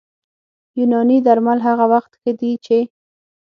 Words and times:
یوناني 0.79 1.17
درمل 1.25 1.59
هغه 1.67 1.85
وخت 1.93 2.11
ښه 2.21 2.31
دي 2.39 2.51
چې 2.65 2.79